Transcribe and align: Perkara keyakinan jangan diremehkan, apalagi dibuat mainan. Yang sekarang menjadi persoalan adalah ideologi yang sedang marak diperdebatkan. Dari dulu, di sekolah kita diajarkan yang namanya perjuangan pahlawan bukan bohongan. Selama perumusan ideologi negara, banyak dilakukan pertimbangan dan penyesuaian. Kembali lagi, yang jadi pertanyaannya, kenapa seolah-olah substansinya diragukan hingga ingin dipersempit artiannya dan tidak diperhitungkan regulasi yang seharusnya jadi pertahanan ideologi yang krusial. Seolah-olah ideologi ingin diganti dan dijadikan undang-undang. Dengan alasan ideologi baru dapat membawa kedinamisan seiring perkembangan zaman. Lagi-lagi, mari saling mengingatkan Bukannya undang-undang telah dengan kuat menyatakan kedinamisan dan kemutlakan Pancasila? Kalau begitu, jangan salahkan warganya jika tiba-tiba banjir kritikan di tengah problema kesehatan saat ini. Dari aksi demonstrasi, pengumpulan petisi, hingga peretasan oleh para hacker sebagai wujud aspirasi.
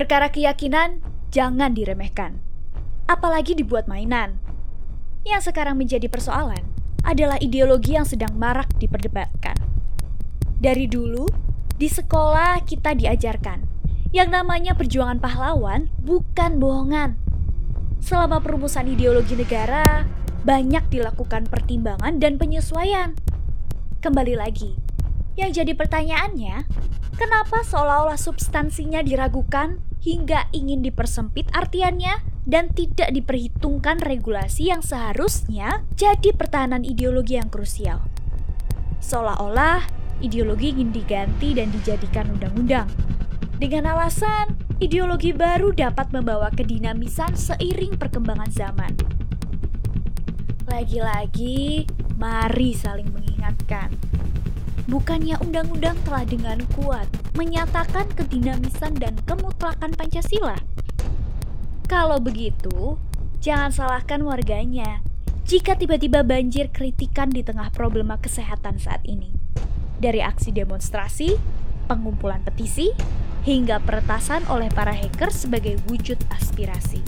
Perkara 0.00 0.32
keyakinan 0.32 1.04
jangan 1.28 1.76
diremehkan, 1.76 2.40
apalagi 3.04 3.52
dibuat 3.52 3.84
mainan. 3.84 4.40
Yang 5.28 5.52
sekarang 5.52 5.76
menjadi 5.76 6.08
persoalan 6.08 6.64
adalah 7.04 7.36
ideologi 7.36 8.00
yang 8.00 8.08
sedang 8.08 8.32
marak 8.32 8.64
diperdebatkan. 8.80 9.60
Dari 10.56 10.88
dulu, 10.88 11.28
di 11.76 11.84
sekolah 11.92 12.64
kita 12.64 12.96
diajarkan 12.96 13.60
yang 14.16 14.32
namanya 14.32 14.72
perjuangan 14.72 15.20
pahlawan 15.20 15.92
bukan 16.00 16.56
bohongan. 16.56 17.20
Selama 18.00 18.40
perumusan 18.40 18.88
ideologi 18.88 19.36
negara, 19.36 20.08
banyak 20.48 20.88
dilakukan 20.88 21.44
pertimbangan 21.44 22.16
dan 22.16 22.40
penyesuaian. 22.40 23.20
Kembali 24.00 24.32
lagi, 24.32 24.80
yang 25.38 25.50
jadi 25.54 25.72
pertanyaannya, 25.76 26.66
kenapa 27.14 27.62
seolah-olah 27.62 28.18
substansinya 28.18 29.04
diragukan 29.04 29.78
hingga 30.00 30.48
ingin 30.50 30.80
dipersempit 30.80 31.52
artiannya 31.52 32.24
dan 32.48 32.72
tidak 32.72 33.12
diperhitungkan 33.12 34.00
regulasi 34.00 34.72
yang 34.72 34.80
seharusnya 34.80 35.84
jadi 35.94 36.32
pertahanan 36.34 36.82
ideologi 36.82 37.36
yang 37.36 37.52
krusial. 37.52 38.02
Seolah-olah 39.04 39.84
ideologi 40.24 40.72
ingin 40.72 40.90
diganti 40.92 41.56
dan 41.56 41.68
dijadikan 41.72 42.28
undang-undang. 42.32 42.88
Dengan 43.60 43.92
alasan 43.92 44.56
ideologi 44.80 45.36
baru 45.36 45.76
dapat 45.76 46.16
membawa 46.16 46.48
kedinamisan 46.48 47.36
seiring 47.36 48.00
perkembangan 48.00 48.48
zaman. 48.48 48.92
Lagi-lagi, 50.64 51.84
mari 52.16 52.72
saling 52.72 53.12
mengingatkan 53.12 53.92
Bukannya 54.88 55.36
undang-undang 55.44 55.98
telah 56.08 56.24
dengan 56.24 56.62
kuat 56.78 57.04
menyatakan 57.36 58.08
kedinamisan 58.16 58.96
dan 58.96 59.18
kemutlakan 59.28 59.92
Pancasila? 59.92 60.56
Kalau 61.90 62.22
begitu, 62.22 62.96
jangan 63.42 63.74
salahkan 63.74 64.22
warganya 64.22 65.02
jika 65.50 65.74
tiba-tiba 65.74 66.22
banjir 66.22 66.70
kritikan 66.70 67.26
di 67.26 67.42
tengah 67.42 67.74
problema 67.74 68.14
kesehatan 68.22 68.78
saat 68.78 69.02
ini. 69.02 69.34
Dari 69.98 70.22
aksi 70.22 70.54
demonstrasi, 70.54 71.34
pengumpulan 71.90 72.46
petisi, 72.46 72.94
hingga 73.42 73.82
peretasan 73.82 74.46
oleh 74.46 74.70
para 74.70 74.94
hacker 74.94 75.34
sebagai 75.34 75.80
wujud 75.90 76.16
aspirasi. 76.30 77.02